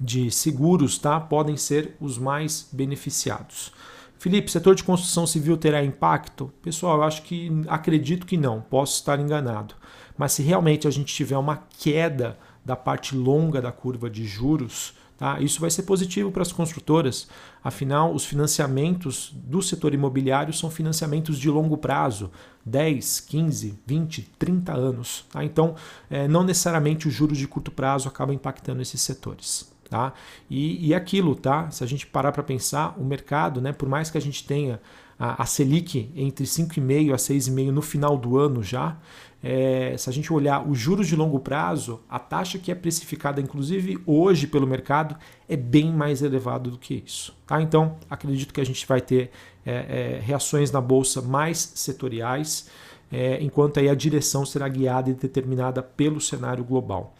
de 0.00 0.30
seguros, 0.30 0.98
tá? 0.98 1.20
Podem 1.20 1.56
ser 1.56 1.94
os 2.00 2.18
mais 2.18 2.68
beneficiados. 2.72 3.72
Felipe, 4.18 4.50
setor 4.50 4.74
de 4.74 4.82
construção 4.82 5.26
civil 5.26 5.58
terá 5.58 5.84
impacto? 5.84 6.50
Pessoal, 6.62 6.98
eu 6.98 7.02
acho 7.04 7.22
que 7.22 7.50
acredito 7.68 8.26
que 8.26 8.36
não, 8.36 8.62
posso 8.62 8.94
estar 8.94 9.20
enganado. 9.20 9.74
Mas 10.16 10.32
se 10.32 10.42
realmente 10.42 10.88
a 10.88 10.90
gente 10.90 11.14
tiver 11.14 11.36
uma 11.36 11.62
queda 11.78 12.38
da 12.66 12.74
parte 12.74 13.14
longa 13.14 13.62
da 13.62 13.70
curva 13.70 14.10
de 14.10 14.26
juros, 14.26 14.92
tá? 15.16 15.40
isso 15.40 15.60
vai 15.60 15.70
ser 15.70 15.84
positivo 15.84 16.32
para 16.32 16.42
as 16.42 16.50
construtoras. 16.50 17.28
Afinal, 17.62 18.12
os 18.12 18.24
financiamentos 18.24 19.30
do 19.32 19.62
setor 19.62 19.94
imobiliário 19.94 20.52
são 20.52 20.68
financiamentos 20.68 21.38
de 21.38 21.48
longo 21.48 21.78
prazo 21.78 22.28
10, 22.64 23.20
15, 23.20 23.78
20, 23.86 24.22
30 24.36 24.72
anos. 24.72 25.24
Tá? 25.30 25.44
Então, 25.44 25.76
é, 26.10 26.26
não 26.26 26.42
necessariamente 26.42 27.06
os 27.06 27.14
juros 27.14 27.38
de 27.38 27.46
curto 27.46 27.70
prazo 27.70 28.08
acabam 28.08 28.34
impactando 28.34 28.82
esses 28.82 29.00
setores. 29.00 29.72
Tá? 29.88 30.12
E, 30.50 30.88
e 30.88 30.92
aquilo, 30.92 31.36
tá? 31.36 31.70
se 31.70 31.84
a 31.84 31.86
gente 31.86 32.04
parar 32.04 32.32
para 32.32 32.42
pensar, 32.42 32.96
o 32.98 33.04
mercado, 33.04 33.60
né, 33.60 33.72
por 33.72 33.88
mais 33.88 34.10
que 34.10 34.18
a 34.18 34.20
gente 34.20 34.44
tenha 34.44 34.80
a, 35.18 35.42
a 35.42 35.46
Selic 35.46 36.10
entre 36.14 36.44
5,5% 36.44 37.12
a 37.12 37.16
6,5% 37.16 37.70
no 37.70 37.82
final 37.82 38.16
do 38.16 38.38
ano 38.38 38.62
já, 38.62 38.96
é, 39.42 39.94
se 39.96 40.10
a 40.10 40.12
gente 40.12 40.32
olhar 40.32 40.68
os 40.68 40.78
juros 40.78 41.06
de 41.06 41.14
longo 41.14 41.38
prazo, 41.38 42.00
a 42.08 42.18
taxa 42.18 42.58
que 42.58 42.72
é 42.72 42.74
precificada, 42.74 43.40
inclusive 43.40 43.98
hoje 44.04 44.46
pelo 44.46 44.66
mercado, 44.66 45.16
é 45.48 45.56
bem 45.56 45.92
mais 45.92 46.22
elevada 46.22 46.70
do 46.70 46.78
que 46.78 47.02
isso. 47.06 47.36
Tá? 47.46 47.62
Então, 47.62 47.96
acredito 48.10 48.52
que 48.52 48.60
a 48.60 48.66
gente 48.66 48.84
vai 48.86 49.00
ter 49.00 49.30
é, 49.64 50.16
é, 50.16 50.20
reações 50.20 50.72
na 50.72 50.80
bolsa 50.80 51.22
mais 51.22 51.58
setoriais, 51.76 52.68
é, 53.12 53.38
enquanto 53.40 53.78
aí 53.78 53.88
a 53.88 53.94
direção 53.94 54.44
será 54.44 54.68
guiada 54.68 55.10
e 55.10 55.14
determinada 55.14 55.80
pelo 55.80 56.20
cenário 56.20 56.64
global. 56.64 57.14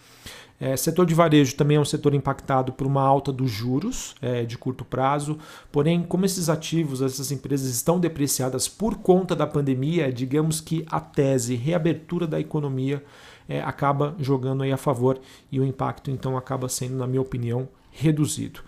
É, 0.59 0.77
setor 0.77 1.05
de 1.05 1.15
varejo 1.15 1.55
também 1.55 1.77
é 1.77 1.81
um 1.81 1.85
setor 1.85 2.15
impactado 2.15 2.73
por 2.73 2.87
uma 2.87 3.03
alta 3.03 3.31
dos 3.31 3.51
juros 3.51 4.15
é, 4.23 4.43
de 4.45 4.57
curto 4.57 4.85
prazo, 4.85 5.39
porém, 5.71 6.03
como 6.03 6.25
esses 6.25 6.49
ativos, 6.49 7.03
essas 7.03 7.31
empresas 7.31 7.69
estão 7.69 8.01
depreciadas 8.01 8.67
por 8.67 8.97
conta 8.97 9.37
da 9.37 9.47
pandemia, 9.47 10.11
digamos 10.11 10.61
que 10.61 10.87
a 10.91 10.99
tese 10.99 11.55
reabertura 11.55 12.27
da 12.27 12.41
economia 12.41 13.05
é, 13.49 13.61
acaba 13.61 14.15
jogando 14.19 14.63
aí 14.63 14.73
a 14.73 14.79
favor 14.79 15.21
e 15.53 15.61
o 15.61 15.65
impacto 15.65 16.11
então 16.11 16.37
acaba 16.37 16.69
sendo, 16.69 16.97
na 16.97 17.07
minha 17.07 17.21
opinião, 17.21 17.69
reduzido. 17.91 18.61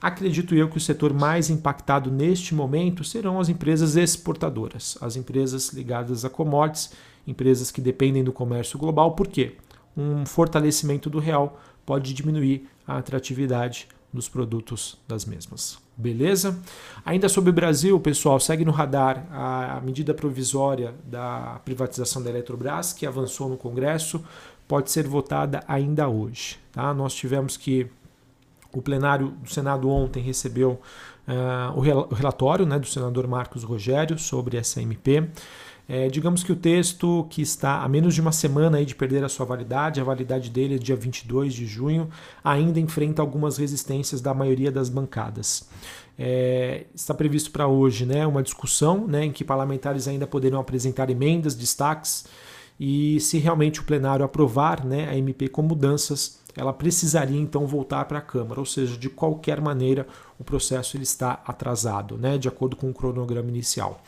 Acredito 0.00 0.54
eu 0.54 0.68
que 0.68 0.76
o 0.76 0.80
setor 0.80 1.14
mais 1.14 1.48
impactado 1.48 2.10
neste 2.10 2.54
momento 2.54 3.02
serão 3.02 3.40
as 3.40 3.48
empresas 3.48 3.96
exportadoras, 3.96 4.98
as 5.00 5.16
empresas 5.16 5.70
ligadas 5.72 6.24
a 6.24 6.28
commodities, 6.28 6.90
empresas 7.26 7.70
que 7.70 7.80
dependem 7.80 8.22
do 8.22 8.32
comércio 8.32 8.78
global. 8.78 9.12
Por 9.12 9.26
quê? 9.26 9.56
Um 9.96 10.26
fortalecimento 10.26 11.08
do 11.08 11.18
real 11.18 11.60
pode 11.84 12.12
diminuir 12.12 12.68
a 12.86 12.98
atratividade 12.98 13.88
dos 14.12 14.28
produtos 14.28 14.98
das 15.06 15.24
mesmas. 15.24 15.78
Beleza? 15.96 16.58
Ainda 17.04 17.28
sobre 17.28 17.50
o 17.50 17.52
Brasil, 17.52 17.98
pessoal, 18.00 18.38
segue 18.38 18.64
no 18.64 18.70
radar 18.70 19.26
a 19.30 19.80
medida 19.82 20.12
provisória 20.12 20.94
da 21.04 21.60
privatização 21.64 22.22
da 22.22 22.30
Eletrobras, 22.30 22.92
que 22.92 23.06
avançou 23.06 23.48
no 23.48 23.56
Congresso, 23.56 24.22
pode 24.68 24.90
ser 24.90 25.06
votada 25.06 25.62
ainda 25.66 26.08
hoje. 26.08 26.58
Tá? 26.72 26.92
Nós 26.92 27.14
tivemos 27.14 27.56
que 27.56 27.86
o 28.72 28.82
plenário 28.82 29.28
do 29.42 29.50
Senado 29.50 29.88
ontem 29.88 30.22
recebeu 30.22 30.80
uh, 31.26 31.78
o 31.78 32.14
relatório 32.14 32.66
né, 32.66 32.78
do 32.78 32.86
senador 32.86 33.26
Marcos 33.26 33.64
Rogério 33.64 34.18
sobre 34.18 34.56
essa 34.58 34.82
MP. 34.82 35.28
É, 35.88 36.08
digamos 36.08 36.42
que 36.42 36.50
o 36.50 36.56
texto 36.56 37.26
que 37.30 37.40
está 37.40 37.82
a 37.82 37.88
menos 37.88 38.14
de 38.14 38.20
uma 38.20 38.32
semana 38.32 38.78
aí 38.78 38.84
de 38.84 38.94
perder 38.94 39.22
a 39.22 39.28
sua 39.28 39.46
validade, 39.46 40.00
a 40.00 40.04
validade 40.04 40.50
dele 40.50 40.74
é 40.74 40.78
dia 40.78 40.96
22 40.96 41.54
de 41.54 41.64
junho, 41.64 42.08
ainda 42.42 42.80
enfrenta 42.80 43.22
algumas 43.22 43.56
resistências 43.56 44.20
da 44.20 44.34
maioria 44.34 44.72
das 44.72 44.88
bancadas. 44.88 45.68
É, 46.18 46.86
está 46.94 47.14
previsto 47.14 47.50
para 47.50 47.68
hoje 47.68 48.04
né, 48.04 48.26
uma 48.26 48.42
discussão 48.42 49.06
né, 49.06 49.26
em 49.26 49.32
que 49.32 49.44
parlamentares 49.44 50.08
ainda 50.08 50.26
poderão 50.26 50.58
apresentar 50.58 51.08
emendas, 51.08 51.54
destaques, 51.54 52.26
e 52.80 53.20
se 53.20 53.38
realmente 53.38 53.80
o 53.80 53.84
plenário 53.84 54.24
aprovar 54.24 54.84
né, 54.84 55.08
a 55.08 55.16
MP 55.16 55.48
com 55.48 55.62
mudanças, 55.62 56.40
ela 56.56 56.72
precisaria 56.72 57.40
então 57.40 57.66
voltar 57.66 58.04
para 58.06 58.18
a 58.18 58.22
Câmara, 58.22 58.60
ou 58.60 58.66
seja, 58.66 58.96
de 58.96 59.08
qualquer 59.08 59.60
maneira 59.60 60.06
o 60.38 60.44
processo 60.44 60.96
ele 60.96 61.04
está 61.04 61.40
atrasado, 61.46 62.16
né, 62.16 62.38
de 62.38 62.48
acordo 62.48 62.74
com 62.76 62.90
o 62.90 62.94
cronograma 62.94 63.48
inicial. 63.48 64.02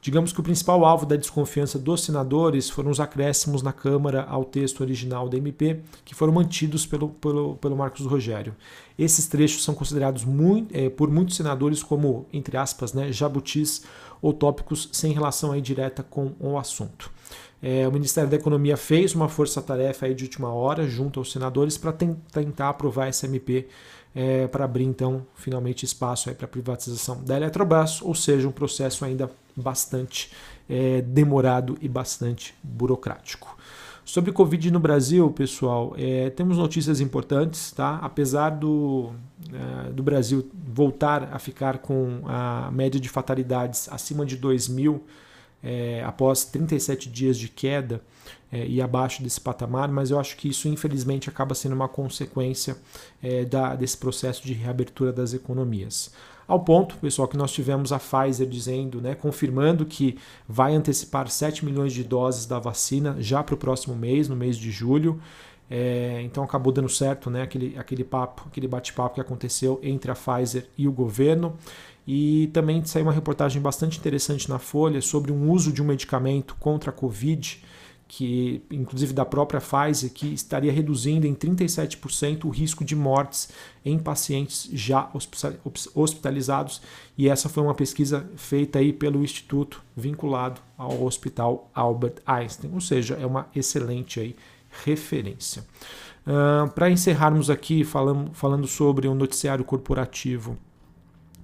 Digamos 0.00 0.32
que 0.32 0.38
o 0.38 0.42
principal 0.44 0.84
alvo 0.84 1.04
da 1.04 1.16
desconfiança 1.16 1.78
dos 1.78 2.04
senadores 2.04 2.70
foram 2.70 2.90
os 2.90 3.00
acréscimos 3.00 3.62
na 3.62 3.72
Câmara 3.72 4.24
ao 4.28 4.44
texto 4.44 4.80
original 4.80 5.28
da 5.28 5.36
MP, 5.36 5.80
que 6.04 6.14
foram 6.14 6.32
mantidos 6.32 6.86
pelo, 6.86 7.08
pelo, 7.08 7.56
pelo 7.56 7.76
Marcos 7.76 8.06
Rogério. 8.06 8.54
Esses 8.96 9.26
trechos 9.26 9.64
são 9.64 9.74
considerados 9.74 10.24
muito, 10.24 10.74
é, 10.74 10.88
por 10.88 11.10
muitos 11.10 11.36
senadores 11.36 11.82
como, 11.82 12.26
entre 12.32 12.56
aspas, 12.56 12.92
né, 12.92 13.10
jabutis 13.10 13.82
ou 14.22 14.32
tópicos 14.32 14.88
sem 14.92 15.12
relação 15.12 15.50
aí 15.50 15.60
direta 15.60 16.02
com 16.02 16.32
o 16.38 16.56
assunto. 16.56 17.10
É, 17.60 17.86
o 17.88 17.92
Ministério 17.92 18.30
da 18.30 18.36
Economia 18.36 18.76
fez 18.76 19.16
uma 19.16 19.28
força-tarefa 19.28 20.12
de 20.14 20.24
última 20.24 20.52
hora 20.52 20.86
junto 20.86 21.18
aos 21.18 21.32
senadores 21.32 21.76
para 21.76 21.92
tentar 21.92 22.68
aprovar 22.68 23.08
essa 23.08 23.26
MP 23.26 23.66
é, 24.14 24.46
para 24.46 24.64
abrir 24.64 24.84
então 24.84 25.26
finalmente 25.34 25.84
espaço 25.84 26.32
para 26.34 26.44
a 26.44 26.48
privatização 26.48 27.22
da 27.22 27.36
Eletrobras, 27.36 28.00
ou 28.00 28.14
seja, 28.14 28.48
um 28.48 28.52
processo 28.52 29.04
ainda 29.04 29.30
bastante 29.62 30.30
é, 30.68 31.00
demorado 31.02 31.76
e 31.80 31.88
bastante 31.88 32.54
burocrático. 32.62 33.56
Sobre 34.04 34.32
Covid 34.32 34.70
no 34.70 34.80
Brasil, 34.80 35.30
pessoal, 35.30 35.94
é, 35.98 36.30
temos 36.30 36.56
notícias 36.56 36.98
importantes, 36.98 37.72
tá? 37.72 37.98
Apesar 38.02 38.50
do, 38.50 39.12
é, 39.52 39.90
do 39.90 40.02
Brasil 40.02 40.48
voltar 40.66 41.28
a 41.30 41.38
ficar 41.38 41.78
com 41.78 42.22
a 42.24 42.70
média 42.72 42.98
de 42.98 43.08
fatalidades 43.08 43.86
acima 43.90 44.24
de 44.24 44.36
2 44.36 44.68
mil 44.68 45.04
é, 45.62 46.02
após 46.04 46.44
37 46.44 47.10
dias 47.10 47.36
de 47.36 47.48
queda 47.48 48.00
é, 48.50 48.66
e 48.66 48.80
abaixo 48.80 49.22
desse 49.22 49.40
patamar, 49.40 49.90
mas 49.90 50.10
eu 50.10 50.18
acho 50.18 50.36
que 50.36 50.48
isso 50.48 50.68
infelizmente 50.68 51.28
acaba 51.28 51.54
sendo 51.54 51.74
uma 51.74 51.88
consequência 51.88 52.76
é, 53.22 53.44
da, 53.44 53.74
desse 53.74 53.98
processo 53.98 54.42
de 54.42 54.52
reabertura 54.52 55.12
das 55.12 55.34
economias. 55.34 56.12
Ao 56.48 56.58
ponto, 56.58 56.96
pessoal, 56.96 57.28
que 57.28 57.36
nós 57.36 57.52
tivemos 57.52 57.92
a 57.92 57.98
Pfizer 57.98 58.48
dizendo, 58.48 59.02
né, 59.02 59.14
confirmando 59.14 59.84
que 59.84 60.16
vai 60.48 60.74
antecipar 60.74 61.28
7 61.28 61.62
milhões 61.62 61.92
de 61.92 62.02
doses 62.02 62.46
da 62.46 62.58
vacina 62.58 63.16
já 63.18 63.42
para 63.44 63.54
o 63.54 63.58
próximo 63.58 63.94
mês, 63.94 64.30
no 64.30 64.34
mês 64.34 64.56
de 64.56 64.70
julho. 64.70 65.20
É, 65.70 66.22
então 66.22 66.42
acabou 66.42 66.72
dando 66.72 66.88
certo 66.88 67.28
né, 67.28 67.42
aquele, 67.42 67.76
aquele 67.76 68.02
papo, 68.02 68.44
aquele 68.46 68.66
bate-papo 68.66 69.16
que 69.16 69.20
aconteceu 69.20 69.78
entre 69.82 70.10
a 70.10 70.14
Pfizer 70.14 70.66
e 70.78 70.88
o 70.88 70.92
governo. 70.92 71.54
E 72.06 72.46
também 72.54 72.82
saiu 72.82 73.04
uma 73.04 73.12
reportagem 73.12 73.60
bastante 73.60 73.98
interessante 73.98 74.48
na 74.48 74.58
Folha 74.58 75.02
sobre 75.02 75.30
um 75.30 75.50
uso 75.50 75.70
de 75.70 75.82
um 75.82 75.84
medicamento 75.84 76.56
contra 76.58 76.88
a 76.88 76.94
Covid 76.94 77.62
que 78.08 78.62
inclusive 78.70 79.12
da 79.12 79.24
própria 79.24 79.60
Pfizer, 79.60 80.10
que 80.10 80.32
estaria 80.32 80.72
reduzindo 80.72 81.26
em 81.26 81.34
37% 81.34 82.46
o 82.46 82.48
risco 82.48 82.82
de 82.82 82.96
mortes 82.96 83.50
em 83.84 83.98
pacientes 83.98 84.68
já 84.72 85.10
hospitalizados. 85.94 86.80
E 87.18 87.28
essa 87.28 87.50
foi 87.50 87.62
uma 87.62 87.74
pesquisa 87.74 88.28
feita 88.34 88.78
aí 88.78 88.94
pelo 88.94 89.22
instituto 89.22 89.82
vinculado 89.94 90.60
ao 90.76 91.04
Hospital 91.04 91.70
Albert 91.74 92.16
Einstein, 92.26 92.70
ou 92.72 92.80
seja, 92.80 93.14
é 93.20 93.26
uma 93.26 93.46
excelente 93.54 94.18
aí 94.18 94.34
referência. 94.84 95.64
Uh, 96.26 96.70
Para 96.70 96.90
encerrarmos 96.90 97.50
aqui 97.50 97.84
falando, 97.84 98.30
falando 98.32 98.66
sobre 98.66 99.06
o 99.06 99.12
um 99.12 99.14
noticiário 99.14 99.64
corporativo 99.64 100.56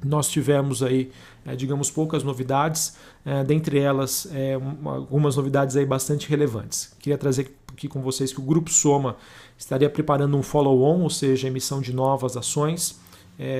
nós 0.04 0.28
tivemos 0.28 0.82
aí, 0.82 1.10
é, 1.44 1.56
digamos, 1.56 1.90
poucas 1.90 2.22
novidades, 2.22 2.96
é, 3.24 3.42
dentre 3.44 3.78
elas 3.78 4.28
é, 4.32 4.54
algumas 4.84 5.36
novidades 5.36 5.76
aí 5.76 5.86
bastante 5.86 6.28
relevantes. 6.28 6.94
Queria 6.98 7.18
trazer 7.18 7.54
aqui 7.72 7.88
com 7.88 8.00
vocês 8.02 8.32
que 8.32 8.40
o 8.40 8.42
Grupo 8.42 8.70
Soma 8.70 9.16
estaria 9.58 9.88
preparando 9.88 10.36
um 10.36 10.42
follow-on, 10.42 11.02
ou 11.02 11.10
seja, 11.10 11.48
emissão 11.48 11.80
de 11.80 11.92
novas 11.92 12.36
ações. 12.36 13.00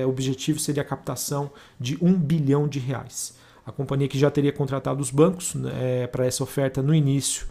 O 0.05 0.09
objetivo 0.09 0.57
seria 0.57 0.83
a 0.83 0.85
captação 0.85 1.51
de 1.77 1.97
um 2.01 2.13
bilhão 2.13 2.65
de 2.65 2.79
reais. 2.79 3.35
A 3.65 3.73
companhia 3.73 4.07
que 4.07 4.17
já 4.17 4.31
teria 4.31 4.53
contratado 4.53 5.01
os 5.01 5.11
bancos 5.11 5.53
né, 5.53 6.07
para 6.07 6.25
essa 6.25 6.41
oferta 6.43 6.81
no 6.81 6.95
início 6.95 7.45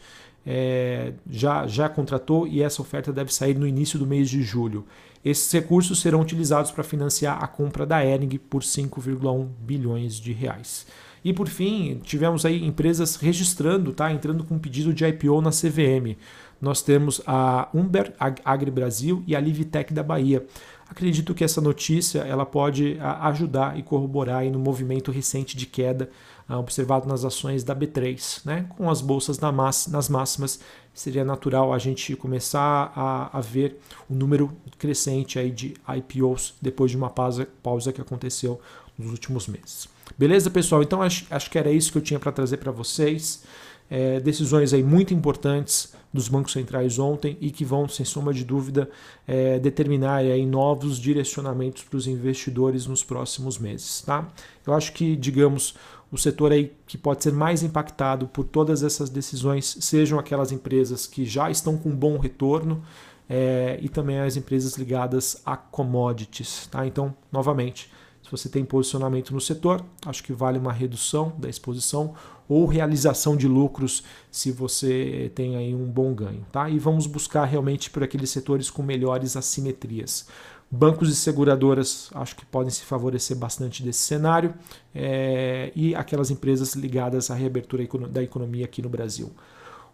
já, 1.31 1.67
já 1.67 1.87
contratou 1.87 2.47
e 2.47 2.63
essa 2.63 2.81
oferta 2.81 3.13
deve 3.13 3.33
sair 3.33 3.55
no 3.59 3.67
início 3.67 3.99
do 3.99 4.07
mês 4.07 4.31
de 4.31 4.43
julho. 4.43 4.87
Esses 5.25 5.51
recursos 5.51 6.01
serão 6.01 6.21
utilizados 6.21 6.71
para 6.71 6.85
financiar 6.85 7.43
a 7.43 7.47
compra 7.47 7.87
da 7.87 8.05
Ering 8.05 8.39
por 8.39 8.63
5,1 8.63 9.49
bilhões 9.61 10.17
de 10.17 10.33
reais. 10.33 10.87
E 11.25 11.33
por 11.33 11.49
fim, 11.49 12.01
tivemos 12.05 12.45
aí 12.45 12.63
empresas 12.63 13.17
registrando, 13.17 13.95
tá, 13.95 14.13
entrando 14.13 14.45
com 14.45 14.59
pedido 14.59 14.93
de 14.93 15.07
IPO 15.07 15.41
na 15.41 15.51
CVM. 15.51 16.19
Nós 16.61 16.83
temos 16.83 17.23
a 17.27 17.69
Umber 17.73 18.13
Agri 18.45 18.71
Brasil 18.71 19.23
e 19.27 19.35
a 19.35 19.41
Livitec 19.41 19.93
da 19.93 20.03
Bahia. 20.03 20.45
Acredito 20.89 21.35
que 21.35 21.43
essa 21.43 21.61
notícia 21.61 22.21
ela 22.21 22.45
pode 22.45 22.99
ajudar 23.01 23.79
e 23.79 23.83
corroborar 23.83 24.45
no 24.45 24.59
movimento 24.59 25.11
recente 25.11 25.57
de 25.57 25.67
queda 25.67 26.11
uh, 26.49 26.55
observado 26.57 27.09
nas 27.09 27.25
ações 27.25 27.65
da 27.65 27.75
B3. 27.75 28.43
Né? 28.45 28.67
Com 28.77 28.91
as 28.91 29.01
bolsas 29.01 29.39
na 29.39 29.51
nas 29.51 30.09
máximas, 30.09 30.61
seria 30.95 31.25
natural 31.25 31.73
a 31.73 31.79
gente 31.79 32.15
começar 32.15 32.93
a, 32.95 33.37
a, 33.37 33.41
ver 33.41 33.79
o 34.09 34.15
número 34.15 34.53
crescente 34.79 35.39
aí 35.39 35.51
de 35.51 35.75
IPOs 35.97 36.55
depois 36.63 36.91
de 36.91 36.97
uma 36.97 37.11
pausa, 37.11 37.49
pausa 37.63 37.93
que 37.93 38.01
aconteceu 38.01 38.61
nos 38.97 39.11
últimos 39.11 39.49
meses. 39.49 39.89
Beleza, 40.17 40.49
pessoal? 40.51 40.83
Então 40.83 41.03
acho, 41.03 41.27
acho 41.31 41.51
que 41.51 41.59
era 41.59 41.71
isso 41.71 41.91
que 41.91 41.99
eu 41.99 42.03
tinha 42.03 42.21
para 42.21 42.31
trazer 42.31 42.59
para 42.59 42.71
vocês. 42.71 43.43
É, 43.91 44.19
decisões 44.21 44.73
aí 44.73 44.83
muito 44.83 45.13
importantes 45.13 45.93
dos 46.13 46.29
bancos 46.29 46.53
centrais 46.53 46.99
ontem 46.99 47.37
e 47.41 47.51
que 47.51 47.65
vão, 47.65 47.89
sem 47.89 48.07
sombra 48.07 48.33
de 48.33 48.45
dúvida, 48.45 48.89
é, 49.27 49.59
determinar 49.59 50.19
aí 50.19 50.47
novos 50.47 50.99
direcionamentos 50.99 51.83
para 51.83 51.97
os 51.97 52.07
investidores 52.07 52.87
nos 52.87 53.03
próximos 53.03 53.59
meses. 53.59 54.01
Tá? 54.03 54.29
Eu 54.65 54.73
acho 54.73 54.93
que, 54.93 55.17
digamos, 55.17 55.75
o 56.15 56.17
setor 56.17 56.53
aí 56.53 56.73
que 56.87 56.97
pode 56.97 57.25
ser 57.25 57.33
mais 57.33 57.65
impactado 57.65 58.29
por 58.29 58.45
todas 58.45 58.85
essas 58.85 59.11
decisões 59.11 59.77
sejam 59.81 60.17
aquelas 60.17 60.53
empresas 60.53 61.09
que 61.09 61.25
já 61.25 61.51
estão 61.51 61.77
com 61.77 61.91
bom 61.91 62.19
retorno 62.19 62.85
é, 63.29 63.81
e 63.83 63.89
também 63.89 64.21
as 64.21 64.37
empresas 64.37 64.77
ligadas 64.77 65.43
a 65.45 65.57
commodities. 65.57 66.69
Tá? 66.71 66.87
Então, 66.87 67.13
novamente, 67.33 67.91
se 68.23 68.31
você 68.31 68.49
tem 68.49 68.65
posicionamento 68.65 69.35
no 69.35 69.41
setor, 69.41 69.85
acho 70.07 70.23
que 70.23 70.33
vale 70.33 70.57
uma 70.57 70.73
redução 70.73 71.33
da 71.37 71.49
exposição 71.49 72.15
ou 72.49 72.65
realização 72.65 73.37
de 73.37 73.49
lucros 73.49 74.05
se 74.31 74.53
você 74.53 75.33
tem 75.35 75.57
aí 75.57 75.75
um 75.75 75.91
bom 75.91 76.15
ganho. 76.15 76.47
Tá? 76.53 76.71
E 76.71 76.79
vamos 76.79 77.09
buscar 77.09 77.45
realmente 77.45 77.91
por 77.91 78.05
aqueles 78.05 78.31
setores 78.31 78.71
com 78.71 78.85
melhores 78.85 79.37
assimetrias. 79.37 80.29
Bancos 80.75 81.09
e 81.09 81.15
seguradoras 81.15 82.11
acho 82.17 82.35
que 82.35 82.45
podem 82.45 82.69
se 82.69 82.83
favorecer 82.85 83.37
bastante 83.37 83.81
desse 83.81 84.01
cenário 84.01 84.53
é, 84.93 85.71
e 85.77 85.95
aquelas 85.95 86.33
empresas 86.33 86.75
ligadas 86.75 87.31
à 87.31 87.35
reabertura 87.35 87.87
da 88.09 88.21
economia 88.21 88.65
aqui 88.65 88.83
no 88.83 88.89
Brasil. 88.89 89.31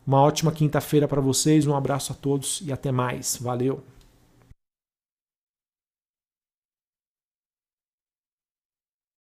Uma 0.06 0.22
ótima 0.22 0.50
quinta-feira 0.50 1.06
para 1.06 1.20
vocês, 1.20 1.66
um 1.66 1.76
abraço 1.76 2.12
a 2.12 2.14
todos 2.14 2.62
e 2.64 2.72
até 2.72 2.90
mais. 2.90 3.37
Valeu! 3.38 3.82